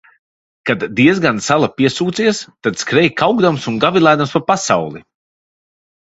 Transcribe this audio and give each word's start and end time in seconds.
Kad 0.69 0.85
diezgan 0.99 1.41
sala 1.47 1.69
piesūcies, 1.81 2.39
tad 2.69 2.81
skrej 2.85 3.05
kaukdams 3.23 3.69
un 3.75 3.79
gavilēdams 3.85 4.35
pa 4.39 4.43
pasauli. 4.51 5.05